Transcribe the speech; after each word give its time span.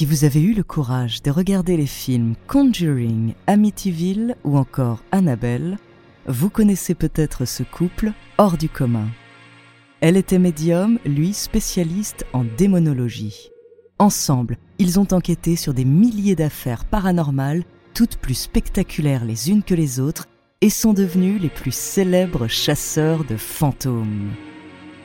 Si 0.00 0.06
vous 0.06 0.24
avez 0.24 0.40
eu 0.40 0.54
le 0.54 0.62
courage 0.62 1.20
de 1.20 1.30
regarder 1.30 1.76
les 1.76 1.84
films 1.84 2.34
Conjuring, 2.46 3.34
Amityville 3.46 4.34
ou 4.44 4.56
encore 4.56 5.02
Annabelle, 5.12 5.76
vous 6.26 6.48
connaissez 6.48 6.94
peut-être 6.94 7.44
ce 7.44 7.62
couple 7.64 8.12
hors 8.38 8.56
du 8.56 8.70
commun. 8.70 9.08
Elle 10.00 10.16
était 10.16 10.38
médium, 10.38 10.98
lui 11.04 11.34
spécialiste 11.34 12.24
en 12.32 12.44
démonologie. 12.56 13.50
Ensemble, 13.98 14.56
ils 14.78 14.98
ont 14.98 15.06
enquêté 15.12 15.54
sur 15.54 15.74
des 15.74 15.84
milliers 15.84 16.34
d'affaires 16.34 16.86
paranormales, 16.86 17.64
toutes 17.92 18.16
plus 18.16 18.32
spectaculaires 18.32 19.26
les 19.26 19.50
unes 19.50 19.62
que 19.62 19.74
les 19.74 20.00
autres, 20.00 20.28
et 20.62 20.70
sont 20.70 20.94
devenus 20.94 21.42
les 21.42 21.50
plus 21.50 21.74
célèbres 21.74 22.48
chasseurs 22.48 23.24
de 23.24 23.36
fantômes. 23.36 24.30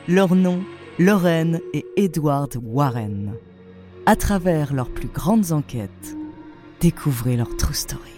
Leur 0.08 0.34
nom, 0.34 0.64
Lorraine 0.98 1.60
et 1.74 1.84
Edward 1.98 2.58
Warren. 2.62 3.34
À 4.08 4.14
travers 4.14 4.72
leurs 4.72 4.88
plus 4.88 5.08
grandes 5.08 5.50
enquêtes, 5.50 6.16
découvrez 6.80 7.36
leur 7.36 7.56
true 7.56 7.74
story. 7.74 8.15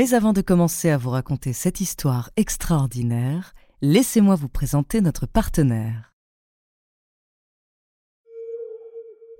Mais 0.00 0.14
avant 0.14 0.32
de 0.32 0.40
commencer 0.40 0.88
à 0.88 0.96
vous 0.96 1.10
raconter 1.10 1.52
cette 1.52 1.82
histoire 1.82 2.30
extraordinaire, 2.36 3.52
laissez-moi 3.82 4.34
vous 4.34 4.48
présenter 4.48 5.02
notre 5.02 5.26
partenaire. 5.26 6.14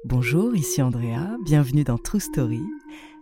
Bonjour, 0.05 0.55
ici 0.55 0.83
Andrea, 0.83 1.39
bienvenue 1.47 1.83
dans 1.83 1.97
True 1.97 2.21
Story. 2.21 2.61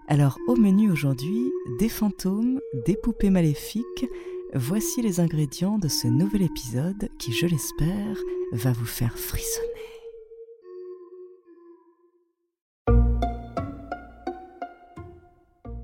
Alors 0.08 0.36
au 0.48 0.56
menu 0.56 0.90
aujourd'hui, 0.90 1.52
des 1.78 1.88
fantômes, 1.88 2.58
des 2.84 2.96
poupées 2.96 3.30
maléfiques, 3.30 4.08
voici 4.52 5.00
les 5.00 5.20
ingrédients 5.20 5.78
de 5.78 5.86
ce 5.86 6.08
nouvel 6.08 6.42
épisode 6.42 7.08
qui, 7.20 7.32
je 7.32 7.46
l'espère, 7.46 8.18
va 8.50 8.72
vous 8.72 8.84
faire 8.84 9.16
frissonner. 9.16 9.97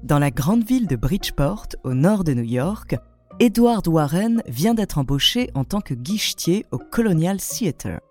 Dans 0.05 0.19
la 0.19 0.30
grande 0.30 0.64
ville 0.64 0.86
de 0.86 0.97
Bridgeport, 0.97 1.69
au 1.83 1.94
nord 1.94 2.24
de 2.24 2.34
New 2.34 2.44
York, 2.44 2.94
Edward 3.41 3.88
Warren 3.88 4.42
vient 4.47 4.74
d'être 4.74 4.98
embauché 4.98 5.48
en 5.55 5.64
tant 5.64 5.80
que 5.80 5.94
guichetier 5.94 6.66
au 6.72 6.77
Colonial 6.78 7.38
Theatre. 7.38 8.02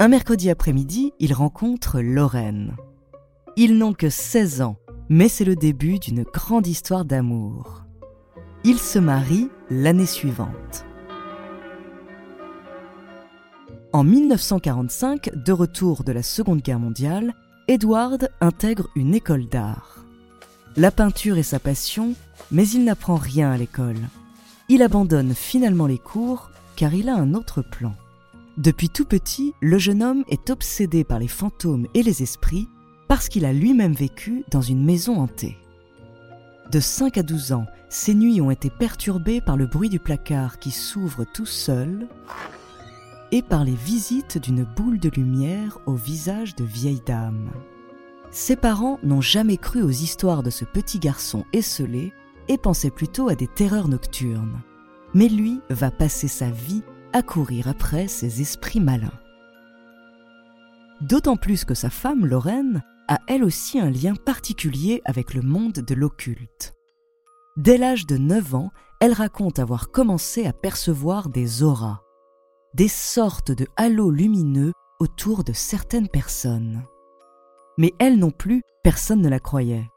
Un 0.00 0.08
mercredi 0.08 0.50
après-midi, 0.50 1.12
il 1.20 1.32
rencontre 1.32 2.00
Lorraine. 2.00 2.74
Ils 3.56 3.78
n'ont 3.78 3.92
que 3.92 4.10
16 4.10 4.62
ans, 4.62 4.76
mais 5.08 5.28
c'est 5.28 5.44
le 5.44 5.54
début 5.54 6.00
d'une 6.00 6.24
grande 6.24 6.66
histoire 6.66 7.04
d'amour. 7.04 7.84
Ils 8.64 8.80
se 8.80 8.98
marient 8.98 9.50
l'année 9.70 10.06
suivante. 10.06 10.84
En 13.92 14.02
1945, 14.02 15.30
de 15.32 15.52
retour 15.52 16.02
de 16.02 16.10
la 16.10 16.24
Seconde 16.24 16.60
Guerre 16.60 16.80
mondiale, 16.80 17.34
Edward 17.68 18.30
intègre 18.40 18.88
une 18.96 19.14
école 19.14 19.46
d'art. 19.46 20.04
La 20.76 20.90
peinture 20.90 21.38
est 21.38 21.44
sa 21.44 21.60
passion, 21.60 22.14
mais 22.50 22.68
il 22.68 22.82
n'apprend 22.82 23.14
rien 23.14 23.52
à 23.52 23.56
l'école. 23.56 24.00
Il 24.68 24.82
abandonne 24.82 25.32
finalement 25.32 25.86
les 25.86 25.98
cours 25.98 26.50
car 26.74 26.94
il 26.94 27.08
a 27.08 27.14
un 27.14 27.34
autre 27.34 27.62
plan. 27.62 27.94
Depuis 28.56 28.88
tout 28.88 29.04
petit, 29.04 29.54
le 29.60 29.78
jeune 29.78 30.02
homme 30.02 30.24
est 30.28 30.50
obsédé 30.50 31.04
par 31.04 31.20
les 31.20 31.28
fantômes 31.28 31.86
et 31.94 32.02
les 32.02 32.24
esprits 32.24 32.68
parce 33.06 33.28
qu'il 33.28 33.44
a 33.44 33.52
lui-même 33.52 33.92
vécu 33.92 34.44
dans 34.50 34.62
une 34.62 34.84
maison 34.84 35.20
hantée. 35.20 35.56
De 36.72 36.80
5 36.80 37.18
à 37.18 37.22
12 37.22 37.52
ans, 37.52 37.66
ses 37.88 38.14
nuits 38.14 38.40
ont 38.40 38.50
été 38.50 38.68
perturbées 38.68 39.40
par 39.40 39.56
le 39.56 39.66
bruit 39.66 39.90
du 39.90 40.00
placard 40.00 40.58
qui 40.58 40.72
s'ouvre 40.72 41.24
tout 41.24 41.46
seul 41.46 42.08
et 43.30 43.42
par 43.42 43.64
les 43.64 43.76
visites 43.76 44.38
d'une 44.38 44.64
boule 44.64 44.98
de 44.98 45.10
lumière 45.10 45.78
au 45.86 45.94
visage 45.94 46.56
de 46.56 46.64
vieille 46.64 47.02
dame. 47.06 47.50
Ses 48.34 48.56
parents 48.56 48.98
n'ont 49.04 49.20
jamais 49.20 49.56
cru 49.56 49.80
aux 49.82 49.90
histoires 49.90 50.42
de 50.42 50.50
ce 50.50 50.64
petit 50.64 50.98
garçon 50.98 51.44
esselé 51.52 52.12
et 52.48 52.58
pensaient 52.58 52.90
plutôt 52.90 53.28
à 53.28 53.36
des 53.36 53.46
terreurs 53.46 53.86
nocturnes. 53.86 54.60
Mais 55.14 55.28
lui 55.28 55.60
va 55.70 55.92
passer 55.92 56.26
sa 56.26 56.50
vie 56.50 56.82
à 57.12 57.22
courir 57.22 57.68
après 57.68 58.08
ces 58.08 58.40
esprits 58.40 58.80
malins. 58.80 59.20
D'autant 61.00 61.36
plus 61.36 61.64
que 61.64 61.74
sa 61.74 61.90
femme, 61.90 62.26
Lorraine, 62.26 62.82
a 63.06 63.20
elle 63.28 63.44
aussi 63.44 63.78
un 63.78 63.88
lien 63.88 64.16
particulier 64.16 65.00
avec 65.04 65.32
le 65.32 65.42
monde 65.42 65.74
de 65.74 65.94
l'occulte. 65.94 66.74
Dès 67.56 67.78
l'âge 67.78 68.04
de 68.04 68.16
9 68.16 68.56
ans, 68.56 68.72
elle 69.00 69.12
raconte 69.12 69.60
avoir 69.60 69.92
commencé 69.92 70.44
à 70.44 70.52
percevoir 70.52 71.28
des 71.28 71.62
auras, 71.62 72.00
des 72.74 72.88
sortes 72.88 73.52
de 73.52 73.68
halos 73.76 74.10
lumineux 74.10 74.72
autour 74.98 75.44
de 75.44 75.52
certaines 75.52 76.08
personnes 76.08 76.82
mais 77.78 77.92
elle 77.98 78.18
non 78.18 78.30
plus, 78.30 78.62
personne 78.82 79.20
ne 79.20 79.28
la 79.28 79.40
croyait. 79.40 79.88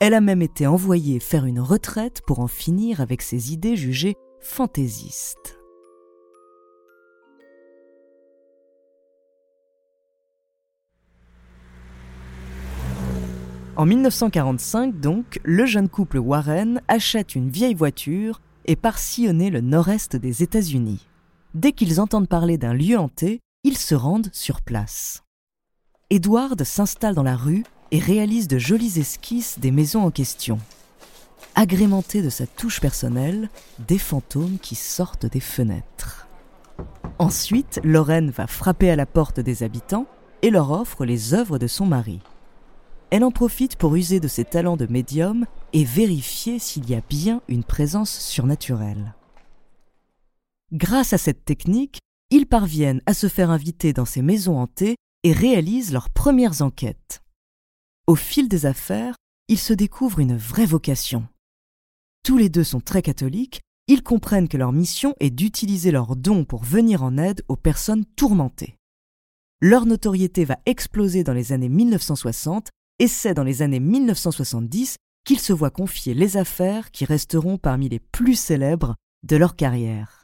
Elle 0.00 0.14
a 0.14 0.20
même 0.20 0.42
été 0.42 0.66
envoyée 0.66 1.18
faire 1.18 1.44
une 1.44 1.60
retraite 1.60 2.22
pour 2.26 2.38
en 2.40 2.46
finir 2.46 3.00
avec 3.00 3.20
ses 3.20 3.52
idées 3.52 3.76
jugées 3.76 4.14
fantaisistes. 4.40 5.58
En 13.78 13.86
1945, 13.86 14.98
donc, 14.98 15.38
le 15.44 15.64
jeune 15.64 15.88
couple 15.88 16.18
Warren 16.18 16.80
achète 16.88 17.36
une 17.36 17.48
vieille 17.48 17.74
voiture 17.74 18.40
et 18.64 18.74
part 18.74 18.98
sillonner 18.98 19.50
le 19.50 19.60
nord-est 19.60 20.16
des 20.16 20.42
États-Unis. 20.42 21.06
Dès 21.54 21.72
qu'ils 21.72 22.00
entendent 22.00 22.28
parler 22.28 22.58
d'un 22.58 22.74
lieu 22.74 22.98
hanté, 22.98 23.40
ils 23.62 23.78
se 23.78 23.94
rendent 23.94 24.30
sur 24.32 24.62
place. 24.62 25.22
Edward 26.10 26.64
s'installe 26.64 27.14
dans 27.14 27.22
la 27.22 27.36
rue 27.36 27.64
et 27.90 27.98
réalise 27.98 28.48
de 28.48 28.56
jolies 28.56 28.98
esquisses 28.98 29.58
des 29.58 29.70
maisons 29.70 30.06
en 30.06 30.10
question. 30.10 30.58
Agrémenté 31.54 32.22
de 32.22 32.30
sa 32.30 32.46
touche 32.46 32.80
personnelle, 32.80 33.50
des 33.86 33.98
fantômes 33.98 34.58
qui 34.58 34.74
sortent 34.74 35.26
des 35.26 35.40
fenêtres. 35.40 36.26
Ensuite, 37.18 37.78
Lorraine 37.84 38.30
va 38.30 38.46
frapper 38.46 38.88
à 38.88 38.96
la 38.96 39.04
porte 39.04 39.38
des 39.38 39.62
habitants 39.62 40.06
et 40.40 40.48
leur 40.48 40.70
offre 40.70 41.04
les 41.04 41.34
œuvres 41.34 41.58
de 41.58 41.66
son 41.66 41.84
mari. 41.84 42.20
Elle 43.10 43.24
en 43.24 43.30
profite 43.30 43.76
pour 43.76 43.94
user 43.94 44.18
de 44.18 44.28
ses 44.28 44.46
talents 44.46 44.78
de 44.78 44.86
médium 44.86 45.44
et 45.74 45.84
vérifier 45.84 46.58
s'il 46.58 46.88
y 46.88 46.94
a 46.94 47.02
bien 47.06 47.42
une 47.48 47.64
présence 47.64 48.18
surnaturelle. 48.18 49.14
Grâce 50.72 51.12
à 51.12 51.18
cette 51.18 51.44
technique, 51.44 51.98
ils 52.30 52.46
parviennent 52.46 53.02
à 53.04 53.12
se 53.12 53.26
faire 53.26 53.50
inviter 53.50 53.92
dans 53.92 54.06
ces 54.06 54.22
maisons 54.22 54.58
hantées 54.58 54.96
et 55.22 55.32
réalisent 55.32 55.92
leurs 55.92 56.10
premières 56.10 56.62
enquêtes. 56.62 57.22
Au 58.06 58.14
fil 58.14 58.48
des 58.48 58.66
affaires, 58.66 59.16
ils 59.48 59.58
se 59.58 59.72
découvrent 59.72 60.20
une 60.20 60.36
vraie 60.36 60.66
vocation. 60.66 61.26
Tous 62.22 62.36
les 62.36 62.48
deux 62.48 62.64
sont 62.64 62.80
très 62.80 63.02
catholiques, 63.02 63.60
ils 63.86 64.02
comprennent 64.02 64.48
que 64.48 64.58
leur 64.58 64.72
mission 64.72 65.14
est 65.18 65.30
d'utiliser 65.30 65.90
leurs 65.90 66.14
dons 66.14 66.44
pour 66.44 66.62
venir 66.62 67.02
en 67.02 67.16
aide 67.16 67.42
aux 67.48 67.56
personnes 67.56 68.04
tourmentées. 68.04 68.76
Leur 69.60 69.86
notoriété 69.86 70.44
va 70.44 70.58
exploser 70.66 71.24
dans 71.24 71.32
les 71.32 71.52
années 71.52 71.68
1960 71.68 72.68
et 72.98 73.08
c'est 73.08 73.34
dans 73.34 73.44
les 73.44 73.62
années 73.62 73.80
1970 73.80 74.96
qu'ils 75.24 75.40
se 75.40 75.52
voient 75.52 75.70
confier 75.70 76.14
les 76.14 76.36
affaires 76.36 76.90
qui 76.90 77.04
resteront 77.04 77.58
parmi 77.58 77.88
les 77.88 77.98
plus 77.98 78.34
célèbres 78.34 78.94
de 79.24 79.36
leur 79.36 79.56
carrière. 79.56 80.17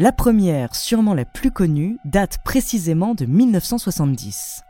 La 0.00 0.12
première, 0.12 0.76
sûrement 0.76 1.12
la 1.12 1.24
plus 1.24 1.50
connue, 1.50 1.98
date 2.04 2.38
précisément 2.44 3.16
de 3.16 3.24
1970. 3.24 4.62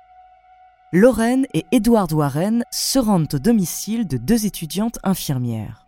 Lorraine 0.90 1.46
et 1.52 1.66
Edward 1.70 2.10
Warren 2.14 2.64
se 2.70 2.98
rendent 2.98 3.34
au 3.34 3.38
domicile 3.38 4.06
de 4.06 4.16
deux 4.16 4.46
étudiantes 4.46 4.98
infirmières. 5.02 5.86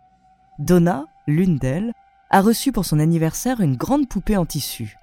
Donna, 0.59 1.05
l'une 1.25 1.57
d'elles, 1.57 1.91
a 2.29 2.41
reçu 2.41 2.71
pour 2.71 2.85
son 2.85 2.99
anniversaire 2.99 3.61
une 3.61 3.75
grande 3.75 4.07
poupée 4.07 4.37
en 4.37 4.45
tissu. 4.45 4.99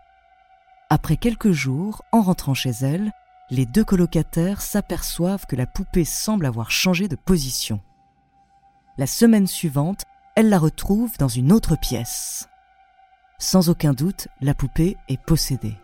Après 0.88 1.16
quelques 1.16 1.50
jours, 1.50 2.04
en 2.12 2.22
rentrant 2.22 2.54
chez 2.54 2.70
elle, 2.70 3.10
les 3.50 3.66
deux 3.66 3.84
colocataires 3.84 4.60
s'aperçoivent 4.60 5.46
que 5.46 5.56
la 5.56 5.66
poupée 5.66 6.04
semble 6.04 6.46
avoir 6.46 6.70
changé 6.70 7.08
de 7.08 7.16
position. 7.16 7.80
La 8.98 9.08
semaine 9.08 9.48
suivante, 9.48 10.04
elle 10.36 10.48
la 10.48 10.60
retrouve 10.60 11.18
dans 11.18 11.26
une 11.26 11.50
autre 11.50 11.76
pièce. 11.76 12.48
Sans 13.38 13.68
aucun 13.68 13.92
doute, 13.92 14.26
la 14.40 14.52
poupée 14.52 14.96
est 15.08 15.20
possédée. 15.20 15.76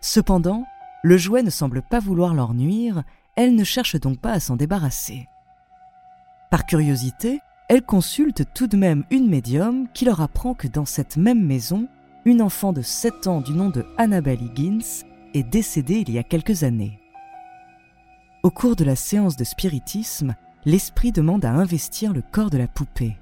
Cependant, 0.00 0.64
Le 1.04 1.16
jouet 1.18 1.42
ne 1.42 1.50
semble 1.50 1.82
pas 1.82 1.98
vouloir 1.98 2.32
leur 2.32 2.54
nuire, 2.54 3.02
elles 3.34 3.56
ne 3.56 3.64
cherchent 3.64 4.00
donc 4.00 4.20
pas 4.20 4.32
à 4.32 4.40
s'en 4.40 4.54
débarrasser. 4.54 5.28
Par 6.48 6.64
curiosité, 6.64 7.40
elles 7.68 7.82
consultent 7.82 8.44
tout 8.54 8.68
de 8.68 8.76
même 8.76 9.04
une 9.10 9.28
médium 9.28 9.88
qui 9.92 10.04
leur 10.04 10.20
apprend 10.20 10.54
que 10.54 10.68
dans 10.68 10.84
cette 10.84 11.16
même 11.16 11.44
maison, 11.44 11.88
une 12.24 12.40
enfant 12.40 12.72
de 12.72 12.82
7 12.82 13.26
ans 13.26 13.40
du 13.40 13.52
nom 13.52 13.68
de 13.68 13.84
Annabelle 13.98 14.42
Higgins 14.42 15.04
est 15.34 15.42
décédée 15.42 16.04
il 16.06 16.12
y 16.12 16.18
a 16.18 16.22
quelques 16.22 16.62
années. 16.62 17.00
Au 18.44 18.50
cours 18.50 18.76
de 18.76 18.84
la 18.84 18.96
séance 18.96 19.36
de 19.36 19.44
spiritisme, 19.44 20.36
l'esprit 20.64 21.10
demande 21.10 21.44
à 21.44 21.52
investir 21.52 22.12
le 22.12 22.22
corps 22.22 22.50
de 22.50 22.58
la 22.58 22.68
poupée. 22.68 23.16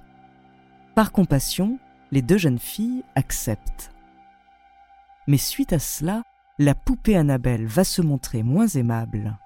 Par 0.95 1.12
compassion, 1.12 1.79
les 2.11 2.23
deux 2.23 2.39
jeunes 2.39 2.59
filles 2.59 3.05
acceptent. 3.15 3.93
Mais 5.27 5.39
suite 5.39 5.73
à 5.73 5.79
cela, 5.79 6.23
la 6.59 6.75
poupée 6.75 7.17
Annabelle 7.17 7.67
va 7.67 7.85
se 7.85 8.03
montrer 8.03 8.43
moins 8.43 8.67
aimable. 8.67 9.39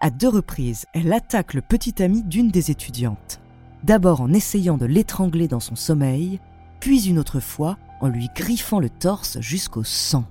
À 0.00 0.10
deux 0.10 0.28
reprises, 0.28 0.86
elle 0.94 1.12
attaque 1.12 1.54
le 1.54 1.60
petit 1.60 2.02
ami 2.02 2.22
d'une 2.22 2.50
des 2.50 2.70
étudiantes, 2.70 3.40
d'abord 3.84 4.20
en 4.20 4.32
essayant 4.32 4.78
de 4.78 4.86
l'étrangler 4.86 5.48
dans 5.48 5.60
son 5.60 5.76
sommeil, 5.76 6.40
puis 6.80 7.08
une 7.08 7.18
autre 7.18 7.40
fois 7.40 7.76
en 8.00 8.08
lui 8.08 8.30
griffant 8.34 8.80
le 8.80 8.88
torse 8.88 9.40
jusqu'au 9.40 9.84
sang. 9.84 10.24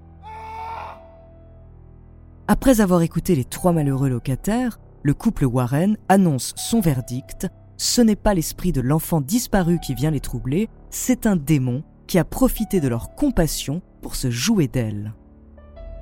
Après 2.48 2.82
avoir 2.82 3.04
écouté 3.04 3.36
les 3.36 3.46
trois 3.46 3.74
malheureux 3.74 4.10
locataires, 4.10 4.80
le 5.04 5.14
couple 5.14 5.46
Warren 5.46 5.98
annonce 6.10 6.54
son 6.58 6.82
verdict. 6.82 7.48
Ce 7.82 8.02
n'est 8.02 8.16
pas 8.16 8.34
l'esprit 8.34 8.72
de 8.72 8.82
l'enfant 8.82 9.22
disparu 9.22 9.80
qui 9.80 9.96
vient 9.96 10.12
les 10.12 10.20
troubler, 10.20 10.70
c'est 10.92 11.26
un 11.26 11.36
démon 11.36 11.84
qui 12.06 12.20
a 12.20 12.26
profité 12.26 12.82
de 12.82 12.90
leur 12.90 13.16
compassion 13.16 13.82
pour 14.02 14.16
se 14.16 14.30
jouer 14.30 14.68
d'elles. 14.68 15.14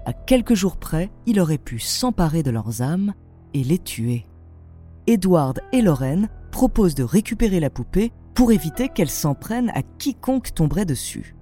À 0.06 0.12
quelques 0.12 0.56
jours 0.56 0.77
près, 0.77 1.12
il 1.25 1.39
aurait 1.39 1.57
pu 1.57 1.79
s'emparer 1.79 2.41
de 2.44 2.51
leurs 2.51 2.81
âmes 2.81 3.13
et 3.53 3.63
les 3.63 3.77
tuer. 3.77 4.25
Edward 5.06 5.62
et 5.71 5.81
Lorraine 5.81 6.29
proposent 6.51 6.95
de 6.95 7.03
récupérer 7.03 7.59
la 7.59 7.69
poupée 7.69 8.12
pour 8.33 8.51
éviter 8.51 8.89
qu'elle 8.89 9.09
s'en 9.09 9.35
prenne 9.35 9.69
à 9.75 9.83
quiconque 9.83 10.53
tomberait 10.53 10.85
dessus 10.85 11.38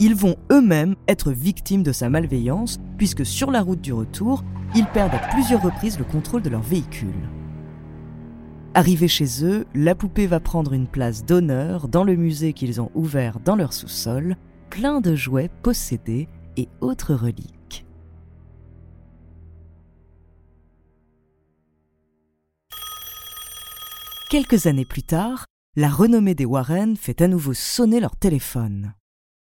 ils 0.00 0.14
vont 0.14 0.36
eux-mêmes 0.52 0.94
être 1.08 1.32
victimes 1.32 1.82
de 1.82 1.92
sa 1.92 2.08
malveillance, 2.08 2.78
puisque 2.96 3.26
sur 3.26 3.50
la 3.50 3.62
route 3.62 3.80
du 3.80 3.92
retour, 3.92 4.44
ils 4.74 4.86
perdent 4.86 5.14
à 5.14 5.28
plusieurs 5.30 5.62
reprises 5.62 5.98
le 5.98 6.04
contrôle 6.04 6.42
de 6.42 6.50
leur 6.50 6.62
véhicule. 6.62 7.28
Arrivés 8.74 9.08
chez 9.08 9.44
eux, 9.44 9.66
la 9.74 9.94
poupée 9.94 10.26
va 10.26 10.40
prendre 10.40 10.72
une 10.72 10.86
place 10.86 11.24
d'honneur 11.24 11.88
dans 11.88 12.04
le 12.04 12.16
musée 12.16 12.52
qu'ils 12.52 12.80
ont 12.80 12.90
ouvert 12.94 13.40
dans 13.40 13.56
leur 13.56 13.72
sous-sol, 13.72 14.36
plein 14.70 15.00
de 15.00 15.14
jouets 15.14 15.50
possédés 15.62 16.28
et 16.56 16.68
autres 16.80 17.14
reliques. 17.14 17.86
Quelques 24.30 24.66
années 24.66 24.84
plus 24.84 25.02
tard, 25.02 25.46
la 25.74 25.88
renommée 25.88 26.34
des 26.34 26.44
Warren 26.44 26.96
fait 26.96 27.22
à 27.22 27.28
nouveau 27.28 27.54
sonner 27.54 27.98
leur 27.98 28.16
téléphone. 28.16 28.92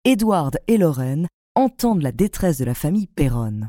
Edward 0.04 0.58
et 0.66 0.76
Lorraine 0.76 1.28
entendent 1.54 2.02
la 2.02 2.10
détresse 2.10 2.58
de 2.58 2.64
la 2.64 2.74
famille 2.74 3.06
Perron. 3.06 3.68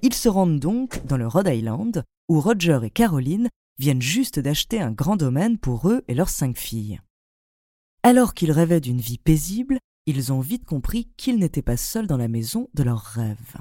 Ils 0.00 0.14
se 0.14 0.30
rendent 0.30 0.58
donc 0.58 1.04
dans 1.06 1.18
le 1.18 1.26
Rhode 1.26 1.48
Island, 1.48 2.04
où 2.30 2.40
Roger 2.40 2.78
et 2.84 2.90
Caroline 2.90 3.48
viennent 3.80 4.02
juste 4.02 4.38
d'acheter 4.38 4.78
un 4.78 4.92
grand 4.92 5.16
domaine 5.16 5.56
pour 5.56 5.88
eux 5.88 6.02
et 6.06 6.14
leurs 6.14 6.28
cinq 6.28 6.58
filles. 6.58 7.00
Alors 8.02 8.34
qu'ils 8.34 8.52
rêvaient 8.52 8.82
d'une 8.82 9.00
vie 9.00 9.16
paisible, 9.16 9.78
ils 10.04 10.34
ont 10.34 10.40
vite 10.40 10.66
compris 10.66 11.08
qu'ils 11.16 11.38
n'étaient 11.38 11.62
pas 11.62 11.78
seuls 11.78 12.06
dans 12.06 12.18
la 12.18 12.28
maison 12.28 12.68
de 12.74 12.82
leurs 12.82 13.00
rêves. 13.00 13.56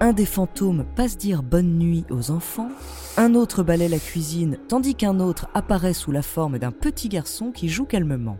Un 0.00 0.12
des 0.12 0.26
fantômes 0.26 0.84
passe 0.96 1.16
dire 1.16 1.44
bonne 1.44 1.78
nuit 1.78 2.04
aux 2.10 2.32
enfants, 2.32 2.70
un 3.16 3.36
autre 3.36 3.62
balaie 3.62 3.88
la 3.88 4.00
cuisine 4.00 4.58
tandis 4.66 4.96
qu'un 4.96 5.20
autre 5.20 5.46
apparaît 5.54 5.94
sous 5.94 6.10
la 6.10 6.22
forme 6.22 6.58
d'un 6.58 6.72
petit 6.72 7.08
garçon 7.08 7.52
qui 7.52 7.68
joue 7.68 7.84
calmement. 7.84 8.38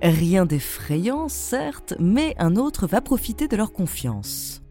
Rien 0.00 0.46
d'effrayant, 0.46 1.28
certes, 1.28 1.94
mais 1.98 2.36
un 2.38 2.54
autre 2.54 2.86
va 2.86 3.00
profiter 3.00 3.48
de 3.48 3.56
leur 3.56 3.72
confiance. 3.72 4.62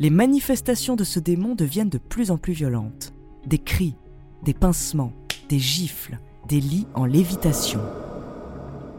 Les 0.00 0.10
manifestations 0.10 0.96
de 0.96 1.04
ce 1.04 1.20
démon 1.20 1.54
deviennent 1.54 1.88
de 1.88 1.98
plus 1.98 2.32
en 2.32 2.36
plus 2.36 2.52
violentes. 2.52 3.14
Des 3.46 3.58
cris, 3.58 3.96
des 4.42 4.54
pincements, 4.54 5.12
des 5.48 5.60
gifles, 5.60 6.18
des 6.48 6.60
lits 6.60 6.88
en 6.94 7.04
lévitation. 7.04 7.80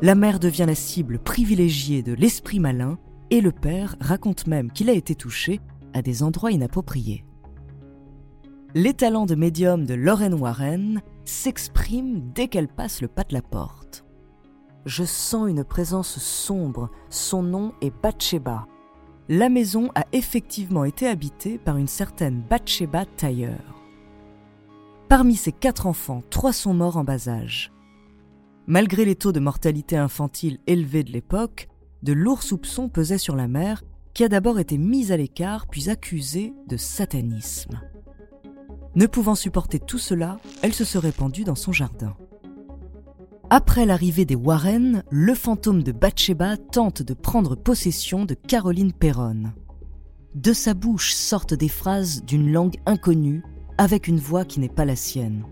La 0.01 0.15
mère 0.15 0.39
devient 0.39 0.65
la 0.67 0.75
cible 0.75 1.19
privilégiée 1.19 2.01
de 2.01 2.13
l'esprit 2.13 2.59
malin 2.59 2.97
et 3.29 3.41
le 3.41 3.51
père 3.51 3.97
raconte 3.99 4.47
même 4.47 4.71
qu'il 4.71 4.89
a 4.89 4.93
été 4.93 5.15
touché 5.15 5.59
à 5.93 6.01
des 6.01 6.23
endroits 6.23 6.51
inappropriés. 6.51 7.25
Les 8.73 8.93
talents 8.93 9.25
de 9.25 9.35
médium 9.35 9.85
de 9.85 9.93
Lorraine 9.93 10.33
Warren 10.33 11.01
s'expriment 11.25 12.31
dès 12.33 12.47
qu'elle 12.47 12.67
passe 12.67 13.01
le 13.01 13.07
pas 13.07 13.23
de 13.23 13.33
la 13.33 13.41
porte. 13.41 14.05
Je 14.85 15.03
sens 15.03 15.49
une 15.49 15.63
présence 15.63 16.19
sombre. 16.19 16.89
Son 17.09 17.41
nom 17.41 17.73
est 17.81 17.93
Bathsheba. 18.01 18.67
La 19.27 19.49
maison 19.49 19.89
a 19.95 20.05
effectivement 20.11 20.85
été 20.85 21.07
habitée 21.07 21.57
par 21.57 21.77
une 21.77 21.87
certaine 21.87 22.43
Bathsheba 22.47 23.05
Tailleur. 23.05 23.81
Parmi 25.09 25.35
ses 25.35 25.51
quatre 25.51 25.87
enfants, 25.87 26.21
trois 26.29 26.53
sont 26.53 26.75
morts 26.75 26.97
en 26.97 27.03
bas 27.03 27.27
âge. 27.27 27.71
Malgré 28.67 29.03
les 29.03 29.15
taux 29.15 29.31
de 29.31 29.39
mortalité 29.39 29.97
infantile 29.97 30.59
élevés 30.67 31.03
de 31.03 31.11
l'époque, 31.11 31.69
de 32.03 32.13
lourds 32.13 32.43
soupçons 32.43 32.87
pesaient 32.87 33.17
sur 33.17 33.35
la 33.35 33.47
mère, 33.47 33.83
qui 34.13 34.23
a 34.23 34.29
d'abord 34.29 34.59
été 34.59 34.77
mise 34.77 35.11
à 35.11 35.17
l'écart 35.17 35.65
puis 35.65 35.89
accusée 35.89 36.53
de 36.67 36.77
satanisme. 36.77 37.81
Ne 38.93 39.07
pouvant 39.07 39.35
supporter 39.35 39.79
tout 39.79 39.97
cela, 39.97 40.37
elle 40.61 40.73
se 40.73 40.85
serait 40.85 41.11
pendue 41.11 41.45
dans 41.45 41.55
son 41.55 41.71
jardin. 41.71 42.15
Après 43.51 43.85
l'arrivée 43.85 44.25
des 44.25 44.35
Warren, 44.35 45.03
le 45.11 45.35
fantôme 45.35 45.83
de 45.83 45.91
Bathsheba 45.91 46.57
tente 46.57 47.03
de 47.03 47.13
prendre 47.13 47.55
possession 47.55 48.25
de 48.25 48.33
Caroline 48.33 48.91
Perron. 48.91 49.53
De 50.33 50.51
sa 50.51 50.73
bouche 50.73 51.13
sortent 51.13 51.53
des 51.53 51.69
phrases 51.69 52.23
d'une 52.23 52.51
langue 52.51 52.77
inconnue, 52.87 53.43
avec 53.77 54.07
une 54.07 54.19
voix 54.19 54.45
qui 54.45 54.59
n'est 54.59 54.67
pas 54.67 54.85
la 54.85 54.95
sienne. 54.95 55.45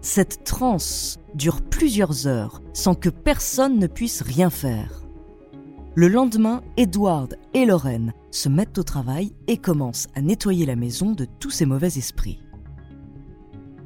Cette 0.00 0.44
transe 0.44 1.18
dure 1.34 1.60
plusieurs 1.60 2.28
heures 2.28 2.62
sans 2.72 2.94
que 2.94 3.08
personne 3.08 3.78
ne 3.78 3.88
puisse 3.88 4.22
rien 4.22 4.50
faire. 4.50 5.02
Le 5.96 6.08
lendemain, 6.08 6.62
Edward 6.76 7.36
et 7.54 7.66
Lorraine 7.66 8.12
se 8.30 8.48
mettent 8.48 8.78
au 8.78 8.82
travail 8.84 9.32
et 9.48 9.56
commencent 9.56 10.08
à 10.14 10.20
nettoyer 10.20 10.66
la 10.66 10.76
maison 10.76 11.12
de 11.12 11.26
tous 11.40 11.50
ces 11.50 11.66
mauvais 11.66 11.98
esprits. 11.98 12.43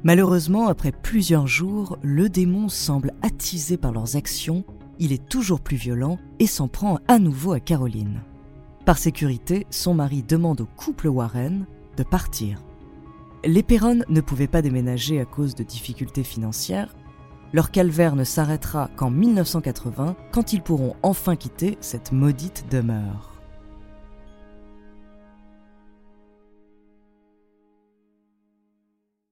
Malheureusement, 0.03 0.67
après 0.67 0.93
plusieurs 0.93 1.47
jours, 1.47 1.97
le 2.01 2.29
démon 2.29 2.69
semble 2.69 3.13
attisé 3.21 3.75
par 3.75 3.91
leurs 3.91 4.15
actions, 4.15 4.63
il 4.97 5.11
est 5.11 5.27
toujours 5.27 5.59
plus 5.59 5.75
violent 5.75 6.17
et 6.39 6.47
s'en 6.47 6.69
prend 6.69 6.99
à 7.07 7.19
nouveau 7.19 7.51
à 7.51 7.59
Caroline. 7.59 8.21
Par 8.85 8.97
sécurité, 8.97 9.67
son 9.69 9.93
mari 9.93 10.23
demande 10.23 10.61
au 10.61 10.65
couple 10.65 11.07
Warren 11.07 11.65
de 11.97 12.03
partir. 12.03 12.63
Les 13.43 13.63
Perron 13.63 13.99
ne 14.07 14.21
pouvaient 14.21 14.47
pas 14.47 14.61
déménager 14.61 15.19
à 15.19 15.25
cause 15.25 15.53
de 15.53 15.63
difficultés 15.63 16.23
financières. 16.23 16.95
Leur 17.51 17.71
calvaire 17.71 18.15
ne 18.15 18.23
s'arrêtera 18.23 18.89
qu'en 18.95 19.09
1980, 19.09 20.15
quand 20.31 20.53
ils 20.53 20.61
pourront 20.61 20.95
enfin 21.03 21.35
quitter 21.35 21.77
cette 21.81 22.11
maudite 22.11 22.65
demeure. 22.71 23.28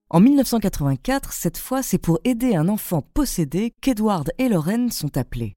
En 0.09 0.21
1984, 0.21 1.33
cette 1.33 1.57
fois, 1.57 1.83
c'est 1.83 1.97
pour 1.97 2.19
aider 2.23 2.55
un 2.55 2.69
enfant 2.69 3.01
possédé 3.01 3.73
qu'Edward 3.81 4.31
et 4.37 4.47
Lorraine 4.47 4.89
sont 4.89 5.17
appelés. 5.17 5.53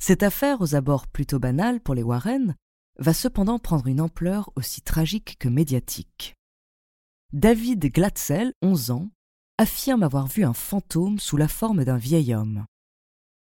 Cette 0.00 0.24
affaire, 0.24 0.60
aux 0.60 0.74
abords 0.74 1.06
plutôt 1.06 1.38
banale 1.38 1.80
pour 1.80 1.94
les 1.94 2.02
Warren, 2.02 2.56
va 2.98 3.14
cependant 3.14 3.60
prendre 3.60 3.86
une 3.86 4.00
ampleur 4.00 4.50
aussi 4.56 4.80
tragique 4.82 5.36
que 5.38 5.48
médiatique. 5.48 6.34
David 7.32 7.92
Glatzel, 7.92 8.52
11 8.62 8.90
ans, 8.90 9.10
affirme 9.58 10.02
avoir 10.02 10.26
vu 10.26 10.44
un 10.44 10.52
fantôme 10.52 11.20
sous 11.20 11.36
la 11.36 11.48
forme 11.48 11.84
d'un 11.84 11.98
vieil 11.98 12.34
homme. 12.34 12.66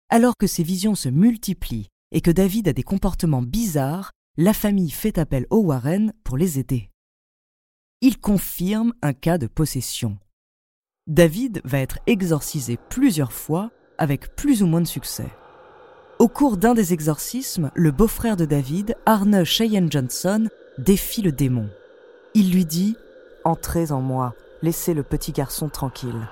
Alors 0.10 0.38
que 0.38 0.48
ces 0.48 0.63
visions 0.63 0.96
se 0.96 1.10
multiplient 1.10 1.88
et 2.12 2.22
que 2.22 2.32
David 2.32 2.68
a 2.68 2.74
des 2.74 2.84
comportements 2.84 3.42
bizarres, 3.42 4.12
la 4.38 4.54
famille 4.54 4.92
fait 4.92 5.18
appel 5.18 5.48
aux 5.50 5.63
Warren 5.63 6.13
pour 6.24 6.38
les 6.38 6.60
aider 6.60 6.92
il 8.01 8.20
confirme 8.20 8.94
un 9.01 9.13
cas 9.13 9.38
de 9.38 9.48
possession. 9.48 10.18
David 11.08 11.62
va 11.63 11.80
être 11.80 12.00
exorcisé 12.06 12.77
plusieurs 12.89 13.32
fois 13.32 13.72
avec 13.98 14.36
plus 14.36 14.62
ou 14.62 14.68
moins 14.68 14.82
de 14.82 14.88
succès. 14.88 15.27
Au 16.20 16.27
cours 16.27 16.58
d'un 16.58 16.74
des 16.74 16.94
exorcismes, 16.94 17.72
le 17.74 17.92
beau-frère 17.92 18.38
de 18.38 18.46
David, 18.46 18.96
Arne 19.06 19.44
Cheyenne 19.44 19.92
Johnson, 19.92 20.48
défie 20.77 21.22
le 21.22 21.32
démon. 21.32 21.70
Il 22.36 22.51
lui 22.51 22.66
dit 22.66 22.96
Entrez 23.46 23.92
en 23.92 24.01
moi, 24.01 24.36
laissez 24.62 24.94
le 24.94 25.04
petit 25.04 25.32
garçon 25.32 25.70
tranquille. 25.70 26.27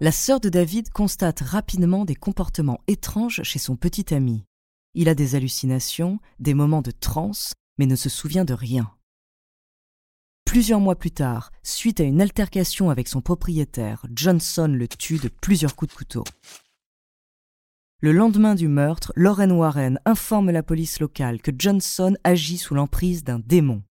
La 0.00 0.10
sœur 0.10 0.40
de 0.40 0.48
David 0.48 0.90
constate 0.90 1.40
rapidement 1.40 2.04
des 2.04 2.16
comportements 2.16 2.80
étranges 2.88 3.42
chez 3.44 3.60
son 3.60 3.76
petit 3.76 4.12
ami. 4.12 4.44
il 4.94 5.08
a 5.08 5.14
des 5.14 5.36
hallucinations, 5.36 6.18
des 6.40 6.54
moments 6.54 6.82
de 6.82 6.90
transe, 6.90 7.52
mais 7.78 7.86
ne 7.86 7.94
se 7.94 8.08
souvient 8.08 8.44
de 8.44 8.54
rien. 8.54 8.92
Plusieurs 10.52 10.80
mois 10.80 10.96
plus 10.96 11.10
tard, 11.10 11.50
suite 11.62 11.98
à 11.98 12.02
une 12.02 12.20
altercation 12.20 12.90
avec 12.90 13.08
son 13.08 13.22
propriétaire, 13.22 14.04
Johnson 14.14 14.68
le 14.68 14.86
tue 14.86 15.16
de 15.16 15.30
plusieurs 15.30 15.74
coups 15.74 15.90
de 15.90 15.96
couteau. 15.96 16.24
Le 18.00 18.12
lendemain 18.12 18.54
du 18.54 18.68
meurtre, 18.68 19.14
Lauren 19.16 19.50
Warren 19.50 19.98
informe 20.04 20.50
la 20.50 20.62
police 20.62 21.00
locale 21.00 21.40
que 21.40 21.52
Johnson 21.56 22.14
agit 22.22 22.58
sous 22.58 22.74
l'emprise 22.74 23.24
d'un 23.24 23.38
démon. 23.38 23.82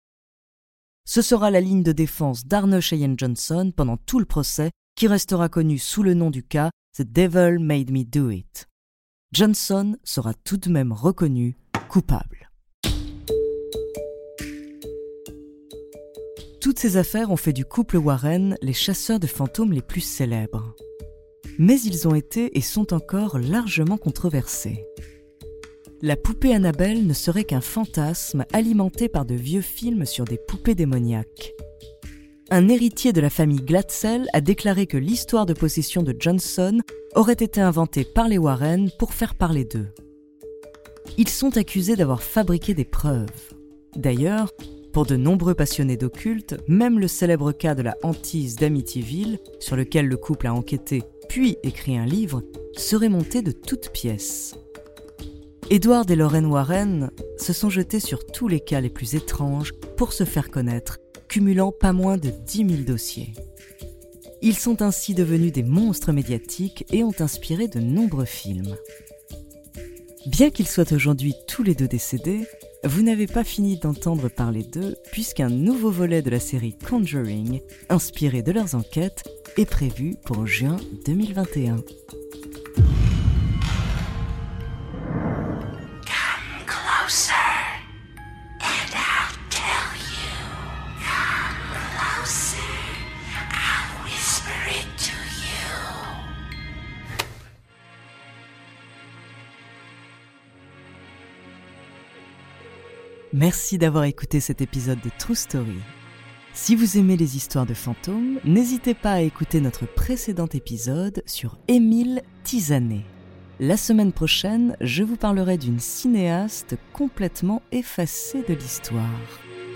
Ce 1.03 1.23
sera 1.23 1.49
la 1.49 1.61
ligne 1.61 1.81
de 1.81 1.93
défense 1.93 2.45
d'Arne 2.45 2.79
Cheyenne 2.79 3.17
Johnson 3.17 3.73
pendant 3.75 3.97
tout 3.97 4.19
le 4.19 4.25
procès, 4.25 4.69
qui 4.95 5.07
restera 5.07 5.49
connu 5.49 5.79
sous 5.79 6.03
le 6.03 6.13
nom 6.13 6.29
du 6.29 6.43
cas 6.43 6.69
The 6.95 7.01
Devil 7.01 7.57
Made 7.57 7.89
Me 7.89 8.03
Do 8.03 8.29
It. 8.29 8.67
Johnson 9.33 9.97
sera 10.03 10.35
tout 10.35 10.57
de 10.57 10.69
même 10.69 10.93
reconnu 10.93 11.57
coupable. 11.89 12.40
Toutes 16.61 16.77
ces 16.77 16.95
affaires 16.95 17.31
ont 17.31 17.37
fait 17.37 17.53
du 17.53 17.65
couple 17.65 17.97
Warren 17.97 18.55
les 18.61 18.73
chasseurs 18.73 19.19
de 19.19 19.25
fantômes 19.25 19.73
les 19.73 19.81
plus 19.81 20.01
célèbres. 20.01 20.75
Mais 21.57 21.81
ils 21.81 22.07
ont 22.07 22.13
été 22.13 22.55
et 22.55 22.61
sont 22.61 22.93
encore 22.93 23.39
largement 23.39 23.97
controversés. 23.97 24.85
La 26.03 26.15
poupée 26.15 26.53
Annabelle 26.53 27.07
ne 27.07 27.13
serait 27.13 27.45
qu'un 27.45 27.61
fantasme 27.61 28.45
alimenté 28.53 29.09
par 29.09 29.25
de 29.25 29.33
vieux 29.33 29.61
films 29.61 30.05
sur 30.05 30.23
des 30.23 30.37
poupées 30.37 30.75
démoniaques. 30.75 31.55
Un 32.51 32.67
héritier 32.67 33.11
de 33.11 33.21
la 33.21 33.31
famille 33.31 33.61
Glatzel 33.61 34.27
a 34.31 34.41
déclaré 34.41 34.85
que 34.85 34.97
l'histoire 34.97 35.47
de 35.47 35.53
possession 35.53 36.03
de 36.03 36.15
Johnson 36.17 36.79
aurait 37.15 37.33
été 37.33 37.59
inventée 37.59 38.03
par 38.05 38.27
les 38.27 38.37
Warren 38.37 38.91
pour 38.99 39.13
faire 39.13 39.33
parler 39.33 39.65
d'eux. 39.65 39.89
Ils 41.17 41.29
sont 41.29 41.57
accusés 41.57 41.95
d'avoir 41.95 42.21
fabriqué 42.21 42.75
des 42.75 42.85
preuves. 42.85 43.55
D'ailleurs, 43.95 44.51
pour 44.91 45.05
de 45.05 45.15
nombreux 45.15 45.55
passionnés 45.55 45.97
d'occulte, 45.97 46.55
même 46.67 46.99
le 46.99 47.07
célèbre 47.07 47.51
cas 47.51 47.75
de 47.75 47.81
la 47.81 47.97
hantise 48.03 48.55
d'Amityville, 48.55 49.39
sur 49.59 49.75
lequel 49.75 50.07
le 50.07 50.17
couple 50.17 50.47
a 50.47 50.53
enquêté 50.53 51.03
puis 51.31 51.57
écrit 51.63 51.97
un 51.97 52.05
livre, 52.05 52.43
serait 52.75 53.07
monté 53.07 53.41
de 53.41 53.53
toutes 53.53 53.89
pièces. 53.91 54.53
Edward 55.69 56.11
et 56.11 56.17
Lorraine 56.17 56.47
Warren 56.47 57.09
se 57.37 57.53
sont 57.53 57.69
jetés 57.69 58.01
sur 58.01 58.25
tous 58.25 58.49
les 58.49 58.59
cas 58.59 58.81
les 58.81 58.89
plus 58.89 59.15
étranges 59.15 59.71
pour 59.95 60.11
se 60.11 60.25
faire 60.25 60.49
connaître, 60.49 60.99
cumulant 61.29 61.71
pas 61.71 61.93
moins 61.93 62.17
de 62.17 62.29
10 62.29 62.57
000 62.57 62.81
dossiers. 62.85 63.33
Ils 64.41 64.57
sont 64.57 64.81
ainsi 64.81 65.13
devenus 65.13 65.53
des 65.53 65.63
monstres 65.63 66.11
médiatiques 66.11 66.83
et 66.91 67.05
ont 67.05 67.15
inspiré 67.19 67.69
de 67.69 67.79
nombreux 67.79 68.25
films. 68.25 68.75
Bien 70.25 70.49
qu'ils 70.49 70.67
soient 70.67 70.91
aujourd'hui 70.91 71.33
tous 71.47 71.63
les 71.63 71.75
deux 71.75 71.87
décédés, 71.87 72.45
vous 72.83 73.03
n'avez 73.03 73.27
pas 73.27 73.43
fini 73.43 73.77
d'entendre 73.77 74.27
parler 74.29 74.63
d'eux 74.63 74.95
puisqu'un 75.11 75.49
nouveau 75.49 75.91
volet 75.91 76.21
de 76.21 76.29
la 76.29 76.39
série 76.39 76.75
Conjuring, 76.77 77.61
inspiré 77.89 78.41
de 78.41 78.51
leurs 78.51 78.75
enquêtes, 78.75 79.23
est 79.57 79.69
prévu 79.69 80.15
pour 80.25 80.47
juin 80.47 80.77
2021. 81.05 81.77
Merci 103.33 103.77
d'avoir 103.77 104.03
écouté 104.03 104.41
cet 104.41 104.59
épisode 104.59 104.99
de 104.99 105.09
True 105.17 105.35
Story. 105.35 105.79
Si 106.53 106.75
vous 106.75 106.97
aimez 106.97 107.15
les 107.15 107.37
histoires 107.37 107.65
de 107.65 107.73
fantômes, 107.73 108.39
n'hésitez 108.43 108.93
pas 108.93 109.13
à 109.13 109.21
écouter 109.21 109.61
notre 109.61 109.85
précédent 109.85 110.49
épisode 110.51 111.23
sur 111.25 111.57
Émile 111.69 112.23
Tisanet. 112.43 113.05
La 113.61 113.77
semaine 113.77 114.11
prochaine, 114.11 114.75
je 114.81 115.03
vous 115.03 115.15
parlerai 115.15 115.57
d'une 115.57 115.79
cinéaste 115.79 116.75
complètement 116.91 117.61
effacée 117.71 118.43
de 118.49 118.53
l'histoire. 118.53 119.05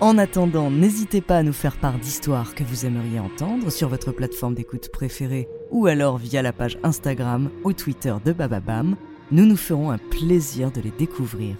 En 0.00 0.18
attendant, 0.18 0.70
n'hésitez 0.70 1.22
pas 1.22 1.38
à 1.38 1.42
nous 1.42 1.54
faire 1.54 1.78
part 1.78 1.98
d'histoires 1.98 2.54
que 2.54 2.64
vous 2.64 2.84
aimeriez 2.84 3.20
entendre 3.20 3.70
sur 3.70 3.88
votre 3.88 4.12
plateforme 4.12 4.54
d'écoute 4.54 4.90
préférée 4.92 5.48
ou 5.70 5.86
alors 5.86 6.18
via 6.18 6.42
la 6.42 6.52
page 6.52 6.76
Instagram 6.82 7.48
ou 7.64 7.72
Twitter 7.72 8.14
de 8.22 8.34
Bababam. 8.34 8.96
Nous 9.32 9.46
nous 9.46 9.56
ferons 9.56 9.90
un 9.90 9.98
plaisir 9.98 10.70
de 10.72 10.82
les 10.82 10.92
découvrir. 10.98 11.56